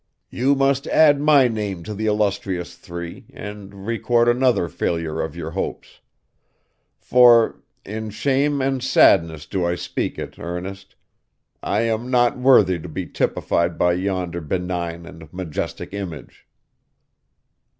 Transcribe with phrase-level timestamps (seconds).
[0.31, 5.51] You must add my name to the illustrious three, and record another failure of your
[5.51, 5.99] hopes.
[6.97, 10.95] For in shame and sadness do I speak it, Ernest
[11.61, 16.47] I am not worthy to be typified by yonder benign and majestic image.